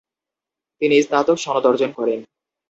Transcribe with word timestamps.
তিনি 0.81 0.95
স্নাতক 1.01 1.37
সনদ 1.37 1.63
অর্জন 1.65 1.91
করেন। 1.91 2.19